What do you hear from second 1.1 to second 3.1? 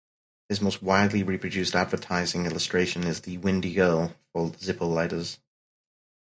reproduced advertising illustration